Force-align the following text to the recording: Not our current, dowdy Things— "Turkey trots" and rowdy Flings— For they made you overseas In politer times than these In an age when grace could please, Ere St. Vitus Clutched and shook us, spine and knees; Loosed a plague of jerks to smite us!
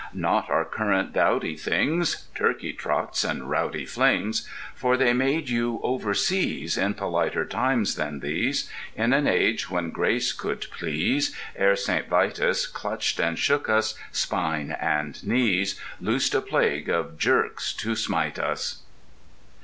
Not 0.15 0.49
our 0.49 0.65
current, 0.65 1.13
dowdy 1.13 1.55
Things— 1.55 2.23
"Turkey 2.33 2.73
trots" 2.73 3.23
and 3.23 3.47
rowdy 3.51 3.85
Flings— 3.85 4.49
For 4.73 4.97
they 4.97 5.13
made 5.13 5.47
you 5.49 5.79
overseas 5.83 6.75
In 6.75 6.95
politer 6.95 7.45
times 7.45 7.93
than 7.93 8.19
these 8.21 8.67
In 8.95 9.13
an 9.13 9.27
age 9.27 9.69
when 9.69 9.91
grace 9.91 10.33
could 10.33 10.65
please, 10.71 11.37
Ere 11.55 11.75
St. 11.75 12.07
Vitus 12.09 12.65
Clutched 12.65 13.19
and 13.19 13.37
shook 13.37 13.69
us, 13.69 13.93
spine 14.11 14.71
and 14.81 15.23
knees; 15.23 15.79
Loosed 15.99 16.33
a 16.33 16.41
plague 16.41 16.89
of 16.89 17.19
jerks 17.19 17.71
to 17.73 17.95
smite 17.95 18.39
us! 18.39 18.81